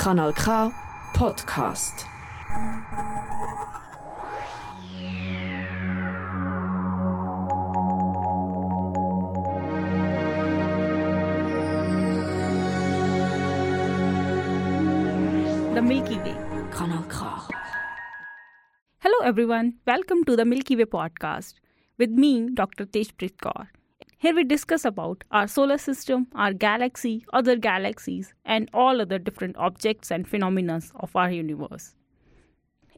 [0.00, 0.44] Kanal K
[1.12, 2.06] Podcast.
[15.74, 16.34] The Milky Way.
[16.70, 17.18] Kanal K.
[19.00, 19.74] Hello, everyone.
[19.86, 21.56] Welcome to the Milky Way podcast
[21.98, 22.86] with me, Dr.
[22.86, 23.66] Tejpreet Kaur.
[24.22, 29.56] Here we discuss about our solar system, our galaxy, other galaxies, and all other different
[29.56, 31.94] objects and phenomena of our universe.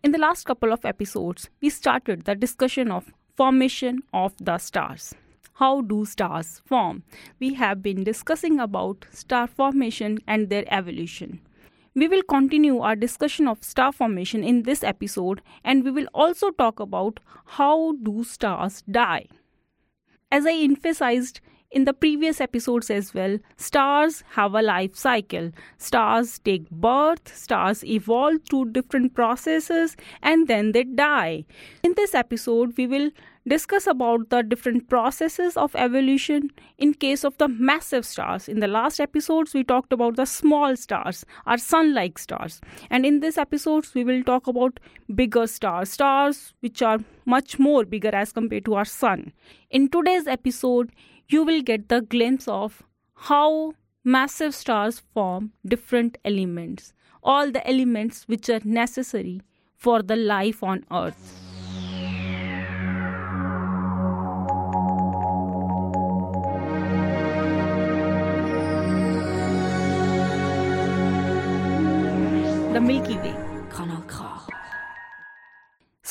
[0.03, 5.15] In the last couple of episodes, we started the discussion of formation of the stars.
[5.53, 7.05] How do stars form?
[7.39, 11.41] We have been discussing about star formation and their evolution.
[11.95, 16.51] We will continue our discussion of star formation in this episode and we will also
[16.51, 19.29] talk about how do stars die.
[20.33, 21.41] As I emphasized
[21.73, 25.51] in the previous episodes as well, stars have a life cycle.
[25.79, 31.45] Stars take birth, stars evolve through different processes and then they die.
[31.83, 33.11] In this episode, we will
[33.49, 38.49] discuss about the different processes of evolution in case of the massive stars.
[38.49, 42.61] In the last episodes, we talked about the small stars, our sun like stars.
[42.91, 44.79] And in this episodes, we will talk about
[45.15, 49.33] bigger stars, stars which are much more bigger as compared to our sun.
[49.71, 50.93] In today's episode,
[51.29, 52.83] you will get the glimpse of
[53.15, 56.93] how massive stars form different elements,
[57.23, 59.41] all the elements which are necessary
[59.77, 61.39] for the life on Earth.
[72.73, 73.52] The Milky Way.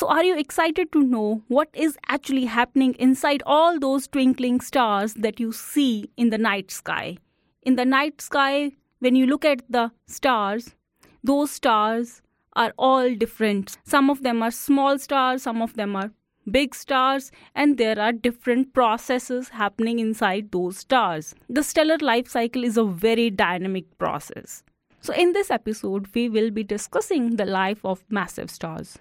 [0.02, 5.14] So, are you excited to know what is actually happening inside all those twinkling stars
[5.14, 7.18] that you see in the night sky?
[7.62, 10.74] In the night sky, when you look at the stars,
[11.22, 12.20] those stars
[12.54, 13.78] are all different.
[13.84, 16.10] Some of them are small stars, some of them are
[16.50, 21.32] big stars, and there are different processes happening inside those stars.
[21.48, 24.64] The stellar life cycle is a very dynamic process.
[25.00, 28.98] So, in this episode, we will be discussing the life of massive stars.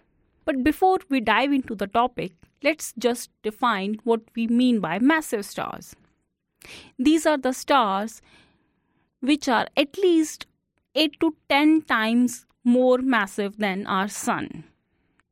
[0.52, 5.46] But before we dive into the topic, let's just define what we mean by massive
[5.46, 5.96] stars.
[7.00, 8.22] These are the stars
[9.22, 10.48] which are at least
[10.94, 14.66] 8 to 10 times more massive than our sun.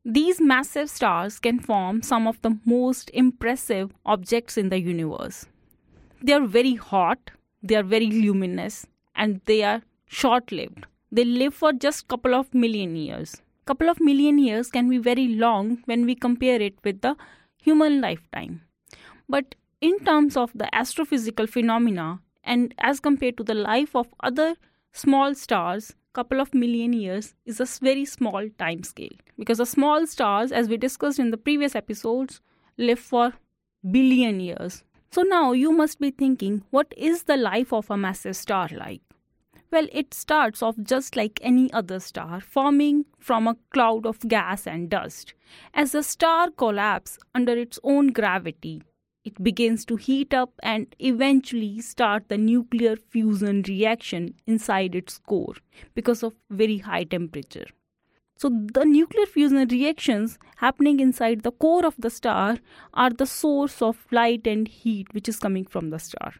[0.06, 5.44] These massive stars can form some of the most impressive objects in the universe.
[6.22, 7.30] They are very hot,
[7.62, 10.86] they are very luminous, and they are short lived.
[11.12, 13.42] They live for just couple of million years.
[13.70, 17.14] Couple of million years can be very long when we compare it with the
[17.56, 18.62] human lifetime.
[19.28, 24.56] But in terms of the astrophysical phenomena and as compared to the life of other
[24.92, 30.04] small stars, couple of million years is a very small time scale because the small
[30.04, 32.40] stars as we discussed in the previous episodes
[32.76, 33.34] live for
[33.88, 34.82] billion years.
[35.12, 39.02] So now you must be thinking what is the life of a massive star like?
[39.72, 44.66] Well, it starts off just like any other star, forming from a cloud of gas
[44.66, 45.34] and dust.
[45.72, 48.82] As the star collapses under its own gravity,
[49.24, 55.54] it begins to heat up and eventually start the nuclear fusion reaction inside its core
[55.94, 57.66] because of very high temperature.
[58.38, 62.56] So, the nuclear fusion reactions happening inside the core of the star
[62.94, 66.32] are the source of light and heat which is coming from the star.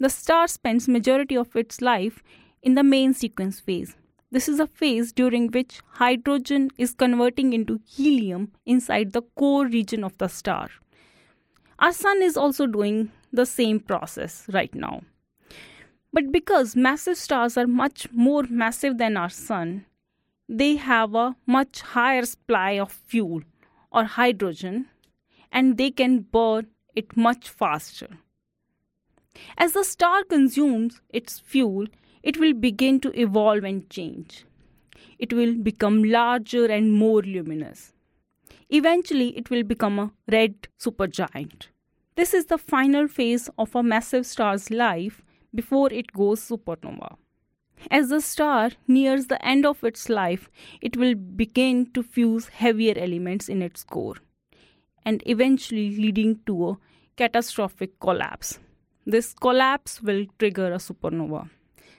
[0.00, 2.22] The star spends majority of its life
[2.62, 3.96] in the main sequence phase.
[4.30, 10.02] This is a phase during which hydrogen is converting into helium inside the core region
[10.02, 10.70] of the star.
[11.78, 15.02] Our sun is also doing the same process right now.
[16.14, 19.84] But because massive stars are much more massive than our sun,
[20.48, 23.42] they have a much higher supply of fuel
[23.92, 24.86] or hydrogen
[25.52, 28.08] and they can burn it much faster.
[29.56, 31.86] As the star consumes its fuel,
[32.22, 34.44] it will begin to evolve and change.
[35.18, 37.92] It will become larger and more luminous.
[38.68, 41.68] Eventually, it will become a red supergiant.
[42.16, 45.22] This is the final phase of a massive star's life
[45.54, 47.16] before it goes supernova.
[47.90, 50.50] As the star nears the end of its life,
[50.82, 54.16] it will begin to fuse heavier elements in its core
[55.04, 56.78] and eventually leading to a
[57.16, 58.58] catastrophic collapse.
[59.06, 61.48] This collapse will trigger a supernova.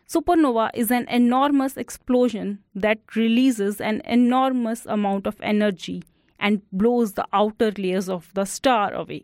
[0.07, 6.03] Supernova is an enormous explosion that releases an enormous amount of energy
[6.39, 9.23] and blows the outer layers of the star away.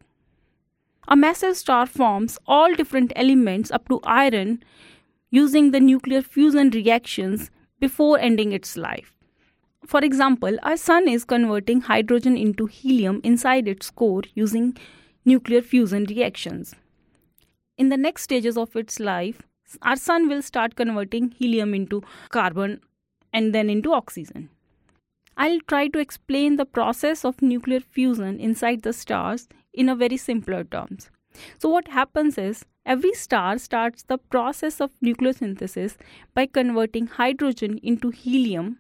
[1.07, 4.63] A massive star forms all different elements up to iron
[5.29, 9.13] using the nuclear fusion reactions before ending its life.
[9.85, 14.75] For example, our sun is converting hydrogen into helium inside its core using
[15.25, 16.75] nuclear fusion reactions.
[17.77, 19.43] In the next stages of its life,
[19.81, 22.81] our sun will start converting helium into carbon
[23.31, 24.49] and then into oxygen.
[25.37, 30.17] I'll try to explain the process of nuclear fusion inside the stars in a very
[30.17, 31.11] simpler terms.
[31.59, 35.97] So what happens is every star starts the process of nucleosynthesis
[36.33, 38.79] by converting hydrogen into helium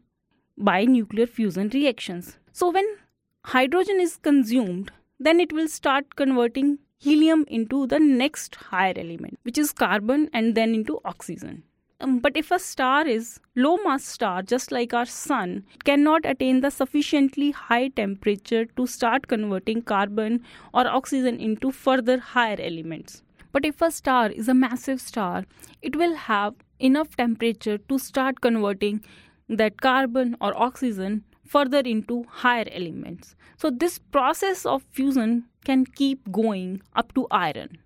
[0.57, 2.37] by nuclear fusion reactions.
[2.51, 2.97] So when
[3.45, 9.57] hydrogen is consumed, then it will start converting helium into the next higher element, which
[9.57, 11.63] is carbon, and then into oxygen.
[11.99, 16.25] Um, but if a star is low mass star, just like our sun, it cannot
[16.25, 23.23] attain the sufficiently high temperature to start converting carbon or oxygen into further higher elements.
[23.51, 25.45] But if a star is a massive star,
[25.81, 29.03] it will have enough temperature to start converting
[29.49, 33.35] that carbon or oxygen further into higher elements.
[33.57, 37.77] So, this process of fusion can keep going up to iron.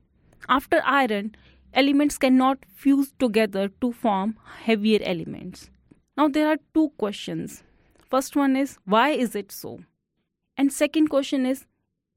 [0.48, 1.36] After iron,
[1.74, 5.70] elements cannot fuse together to form heavier elements.
[6.18, 7.64] Now, there are two questions.
[8.10, 9.80] First one is why is it so?
[10.58, 11.66] And second question is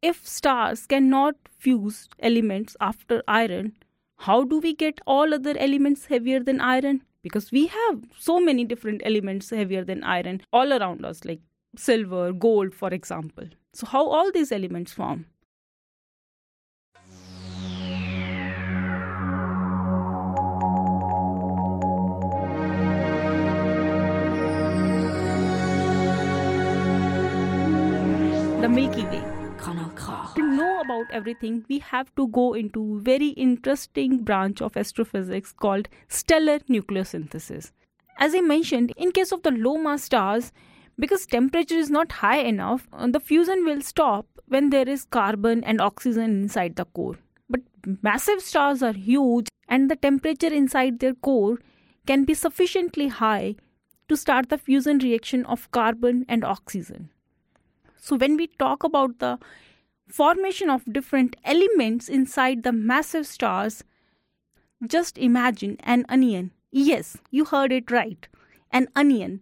[0.03, 3.73] if stars cannot fuse elements after iron,
[4.29, 7.03] how do we get all other elements heavier than iron?
[7.23, 11.41] Because we have so many different elements heavier than iron all around us, like
[11.77, 13.49] silver, gold, for example.
[13.73, 15.25] So, how all these elements form?
[28.75, 29.23] Milky Way.
[30.35, 35.89] To know about everything, we have to go into very interesting branch of astrophysics called
[36.09, 37.71] stellar nucleosynthesis.
[38.19, 40.51] As I mentioned, in case of the low mass stars,
[40.99, 45.63] because temperature is not high enough, uh, the fusion will stop when there is carbon
[45.63, 47.17] and oxygen inside the core.
[47.49, 47.61] But
[48.03, 51.59] massive stars are huge and the temperature inside their core
[52.09, 53.55] can be sufficiently high
[54.09, 57.11] to start the fusion reaction of carbon and oxygen.
[58.05, 59.39] So when we talk about the
[60.09, 63.83] formation of different elements inside the massive stars,
[64.87, 66.51] just imagine an onion.
[66.71, 68.29] Yes, you heard it right.
[68.71, 69.41] An onion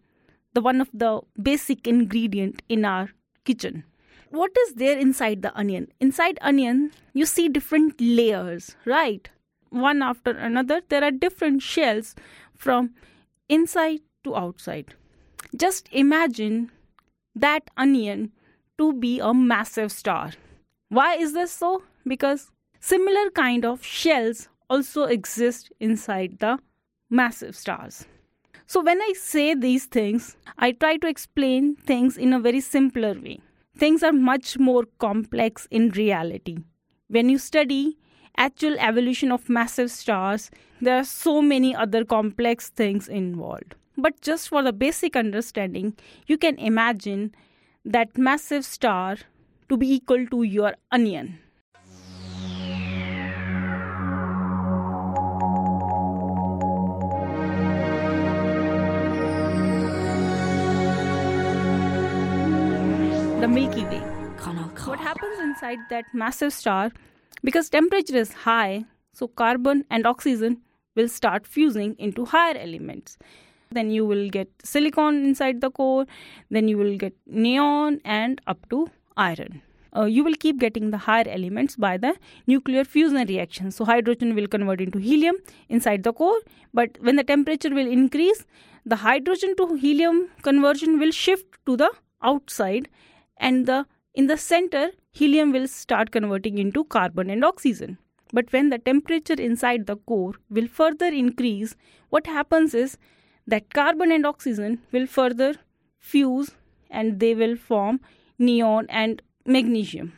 [0.55, 3.09] the one of the basic ingredient in our
[3.44, 3.85] kitchen
[4.31, 9.31] what is there inside the onion inside onion you see different layers right
[9.70, 12.15] one after another there are different shells
[12.55, 12.91] from
[13.49, 14.94] inside to outside
[15.56, 16.70] just imagine
[17.35, 18.31] that onion
[18.82, 20.31] to be a massive star
[21.00, 21.75] why is this so
[22.14, 22.46] because
[22.93, 26.56] similar kind of shells also exist inside the
[27.23, 28.05] massive stars
[28.73, 33.12] so, when I say these things, I try to explain things in a very simpler
[33.12, 33.40] way.
[33.76, 36.56] Things are much more complex in reality.
[37.08, 37.99] When you study
[38.38, 40.50] actual evolution of massive stars,
[40.81, 43.75] there are so many other complex things involved.
[43.99, 45.94] But just for the basic understanding,
[46.26, 47.34] you can imagine
[47.84, 49.17] that massive star
[49.69, 51.38] to be equal to your onion.
[63.41, 63.98] the Milky Way.
[64.84, 66.93] What happens inside that massive star?
[67.43, 70.58] Because temperature is high, so carbon and oxygen
[70.94, 73.19] will start fusing into higher elements.
[73.72, 76.06] Then you will get silicon inside the core,
[76.50, 79.62] then you will get neon and up to iron.
[79.94, 82.14] Uh, you will keep getting the higher elements by the
[82.46, 83.70] nuclear fusion reaction.
[83.70, 85.36] So, hydrogen will convert into helium
[85.69, 86.41] inside the core,
[86.72, 88.46] but when the temperature will increase,
[88.84, 91.91] the hydrogen to helium conversion will shift to the
[92.22, 92.88] outside
[93.36, 97.96] and the in the center helium will start converting into carbon and oxygen
[98.32, 101.74] but when the temperature inside the core will further increase
[102.10, 102.98] what happens is
[103.46, 105.55] that carbon and oxygen will further
[105.99, 106.51] fuse
[106.91, 108.01] and they will form
[108.39, 110.13] neon and magnesium.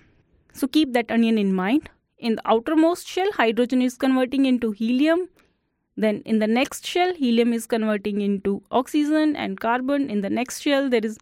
[0.52, 1.90] So keep that onion in mind.
[2.18, 5.28] In the outermost shell hydrogen is converting into helium.
[5.96, 10.10] Then in the next shell helium is converting into oxygen and carbon.
[10.10, 11.18] In the next shell there is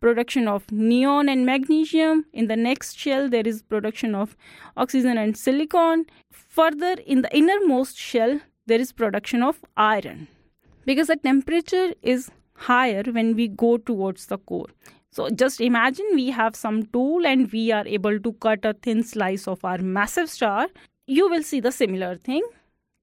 [0.00, 2.24] production of neon and magnesium.
[2.32, 4.36] In the next shell, there is production of
[4.76, 6.06] oxygen and silicon.
[6.30, 10.28] Further, in the innermost shell, there is production of iron
[10.88, 12.30] because the temperature is
[12.66, 14.68] higher when we go towards the core.
[15.10, 19.02] So just imagine we have some tool and we are able to cut a thin
[19.02, 20.68] slice of our massive star.
[21.06, 22.42] You will see the similar thing.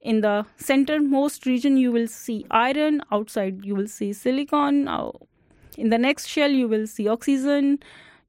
[0.01, 3.01] In the centermost region you will see iron.
[3.11, 4.87] Outside you will see silicon.
[5.77, 7.79] In the next shell you will see oxygen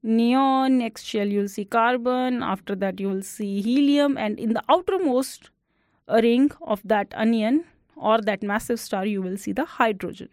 [0.03, 0.77] neon.
[0.77, 2.43] Next shell you'll see carbon.
[2.43, 4.17] After that you will see helium.
[4.17, 5.49] And in the outermost
[6.07, 7.65] ring of that onion
[7.99, 10.29] or that massive star you will see the hydrogen.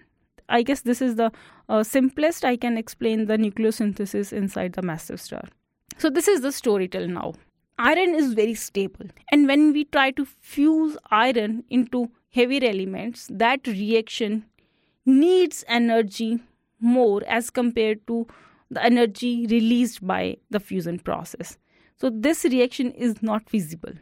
[0.48, 1.32] I guess this is the
[1.68, 5.44] uh, simplest i can explain the nucleosynthesis inside the massive star.
[5.98, 7.34] So this is the story till now.
[7.78, 13.66] Iron is very stable and when we try to fuse iron into heavier elements that
[13.66, 14.44] reaction
[15.06, 16.40] needs energy
[16.80, 18.26] more as compared to
[18.70, 21.58] the energy released by the fusion process.
[21.96, 23.92] So this reaction is not feasible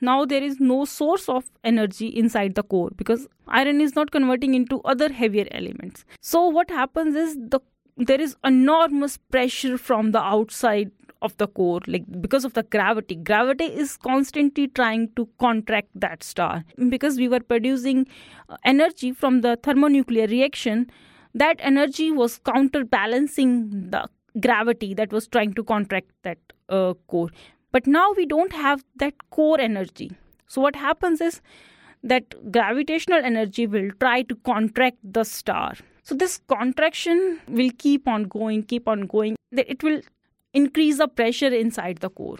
[0.00, 4.54] now there is no source of energy inside the core because iron is not converting
[4.54, 6.04] into other heavier elements.
[6.20, 7.60] So what happens is the
[7.96, 13.16] there is enormous pressure from the outside of the core like because of the gravity.
[13.16, 16.64] Gravity is constantly trying to contract that star.
[16.88, 18.06] Because we were producing
[18.48, 20.90] uh, energy from the thermonuclear reaction
[21.34, 24.08] that energy was counterbalancing the
[24.40, 26.38] gravity that was trying to contract that
[26.68, 27.30] uh, core
[27.72, 30.10] but now we don't have that core energy
[30.46, 31.40] so what happens is
[32.02, 38.24] that gravitational energy will try to contract the star so this contraction will keep on
[38.24, 40.00] going keep on going it will
[40.52, 42.38] increase the pressure inside the core.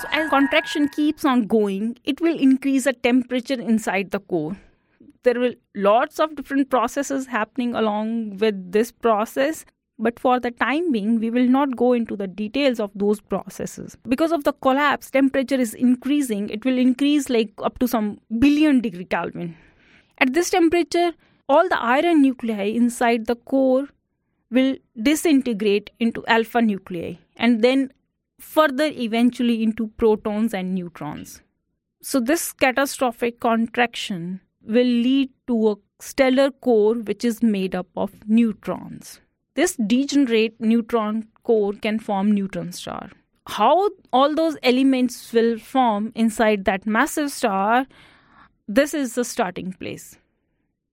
[0.00, 4.56] So as contraction keeps on going, it will increase the temperature inside the core.
[5.22, 9.66] There will lots of different processes happening along with this process,
[10.00, 13.96] but for the time being, we will not go into the details of those processes.
[14.08, 16.48] Because of the collapse, temperature is increasing.
[16.48, 19.56] It will increase like up to some billion degree Kelvin.
[20.18, 21.12] At this temperature,
[21.48, 23.88] all the iron nuclei inside the core
[24.50, 27.92] will disintegrate into alpha nuclei and then
[28.38, 31.42] further eventually into protons and neutrons.
[32.02, 38.12] So, this catastrophic contraction will lead to a stellar core which is made up of
[38.26, 39.20] neutrons.
[39.54, 43.10] This degenerate neutron core can form neutron star.
[43.46, 47.86] How all those elements will form inside that massive star,
[48.68, 50.16] this is the starting place.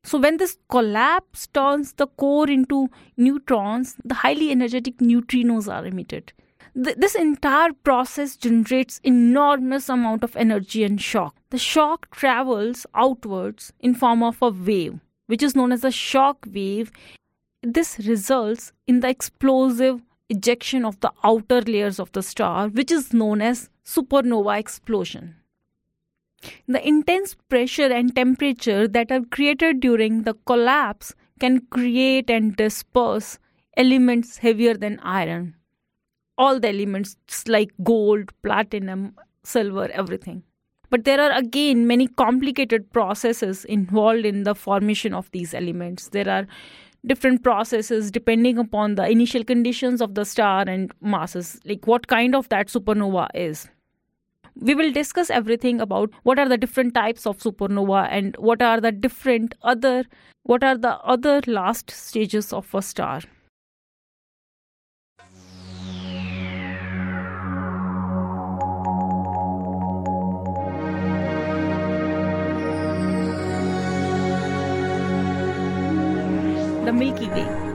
[0.03, 6.31] So, when this collapse turns the core into neutrons, the highly energetic neutrinos are emitted.
[6.81, 11.35] Th- this entire process generates enormous amount of energy and shock.
[11.49, 16.47] The shock travels outwards in form of a wave, which is known as a shock
[16.51, 16.91] wave.
[17.63, 23.13] This results in the explosive ejection of the outer layers of the star, which is
[23.13, 25.35] known as supernova explosion.
[26.67, 33.39] The intense pressure and temperature that are created during the collapse can create and disperse
[33.75, 35.55] elements heavier than iron.
[36.37, 40.43] All the elements like gold, platinum, silver, everything.
[40.89, 46.09] But there are again many complicated processes involved in the formation of these elements.
[46.09, 46.47] There are
[47.05, 52.35] different processes depending upon the initial conditions of the star and masses, like what kind
[52.35, 53.69] of that supernova is.
[54.59, 58.81] We will discuss everything about what are the different types of supernova and what are
[58.81, 60.03] the different other
[60.43, 63.21] what are the other last stages of a star
[76.87, 77.67] the milky way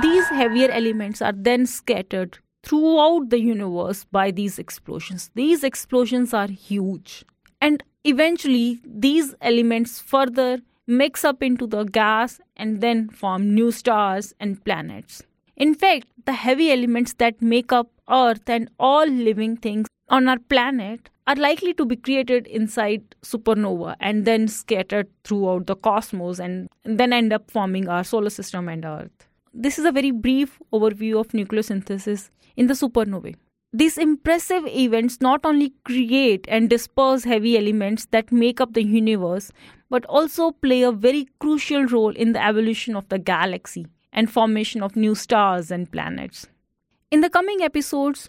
[0.00, 5.30] these heavier elements are then scattered throughout the universe by these explosions.
[5.34, 7.24] These explosions are huge.
[7.60, 14.34] And eventually, these elements further mix up into the gas and then form new stars
[14.38, 15.22] and planets.
[15.56, 20.38] In fact, the heavy elements that make up Earth and all living things on our
[20.38, 26.68] planet are likely to be created inside supernova and then scattered throughout the cosmos and
[26.84, 29.28] then end up forming our solar system and Earth.
[29.54, 33.36] This is a very brief overview of nucleosynthesis in the supernovae.
[33.72, 39.50] These impressive events not only create and disperse heavy elements that make up the universe,
[39.88, 44.82] but also play a very crucial role in the evolution of the galaxy and formation
[44.82, 46.46] of new stars and planets.
[47.10, 48.28] In the coming episodes,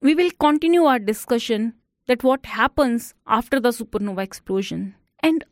[0.00, 1.74] we will continue our discussion
[2.06, 5.44] that what happens after the supernova explosion and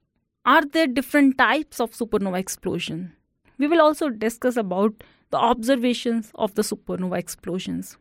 [0.44, 3.12] are there different types of supernova explosion.
[3.59, 4.92] We will also discuss about
[5.30, 7.97] the observations of the supernova explosions.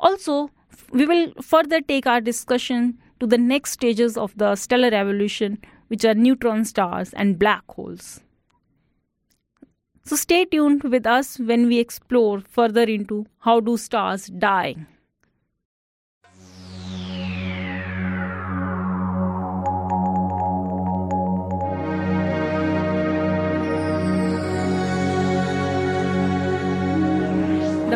[0.00, 0.50] Also,
[0.90, 6.04] we will further take our discussion to the next stages of the stellar evolution, which
[6.04, 8.20] are neutron stars and black holes.
[10.04, 14.76] So stay tuned with us when we explore further into how do stars die.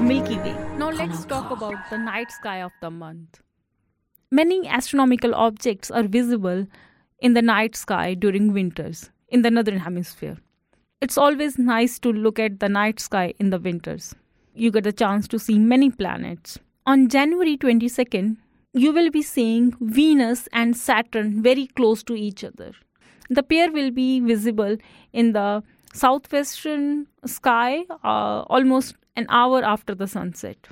[0.02, 0.52] Milky Way.
[0.76, 3.40] Now let's talk about the night sky of the month.
[4.32, 6.66] Many astronomical objects are visible
[7.20, 10.38] in the night sky during winters in the northern hemisphere.
[11.00, 14.14] It's always nice to look at the night sky in the winters.
[14.54, 16.58] You get a chance to see many planets.
[16.84, 18.38] On January 22nd,
[18.72, 22.72] you will be seeing Venus and Saturn very close to each other.
[23.30, 24.76] The pair will be visible
[25.12, 25.62] in the
[25.94, 30.68] southwestern sky uh, almost an hour after the sunset.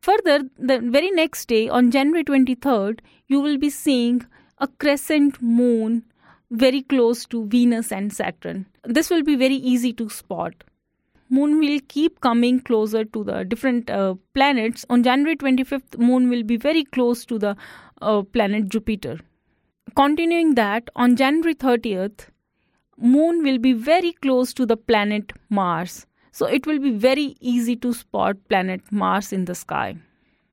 [0.00, 4.26] Further, the very next day, on January 23rd, you will be seeing
[4.58, 6.04] a crescent moon
[6.50, 8.66] very close to Venus and Saturn.
[8.84, 10.64] This will be very easy to spot.
[11.28, 14.86] Moon will keep coming closer to the different uh, planets.
[14.88, 17.56] On January 25th, Moon will be very close to the
[18.00, 19.18] uh, planet Jupiter.
[19.96, 22.28] Continuing that, on January 30th,
[22.96, 26.06] Moon will be very close to the planet Mars.
[26.36, 29.96] So it will be very easy to spot planet Mars in the sky.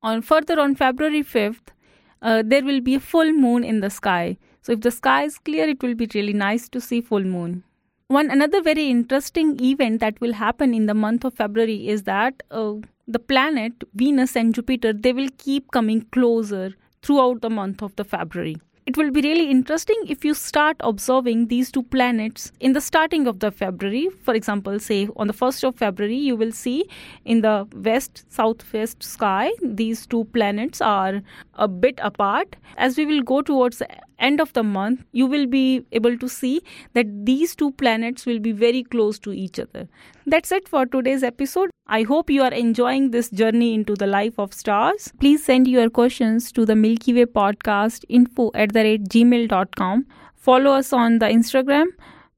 [0.02, 1.74] On further on February 5th,
[2.22, 4.38] uh, there will be a full moon in the sky.
[4.62, 7.66] So if the sky is clear, it will be really nice to see full moon.
[8.08, 12.44] One another very interesting event that will happen in the month of February is that
[12.50, 12.76] uh,
[13.06, 18.06] the planet Venus and Jupiter they will keep coming closer throughout the month of the
[18.06, 22.82] February it will be really interesting if you start observing these two planets in the
[22.82, 24.10] starting of the February.
[24.24, 26.86] For example, say on the 1st of February, you will see
[27.24, 31.22] in the west southwest sky, these two planets are
[31.54, 32.56] a bit apart.
[32.78, 33.88] As we will go towards the
[34.20, 36.62] end of the month, you will be able to see
[36.94, 39.88] that these two planets will be very close to each other.
[40.26, 41.73] That's it for today's episode.
[41.86, 45.12] I hope you are enjoying this journey into the life of stars.
[45.20, 50.06] Please send your questions to the Milky Way podcast info at the rate gmail.com.
[50.38, 51.88] Follow us on the Instagram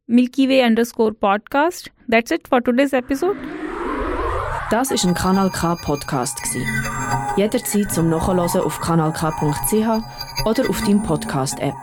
[0.07, 1.89] Milky Way underscore podcast.
[2.07, 3.37] That's it for today's episode.
[4.71, 6.65] Das ist ein Kanal K Podcast gsi.
[7.37, 11.75] Jederzeit zum Nachhören auf kanalk.ch oder auf deinem Podcast App.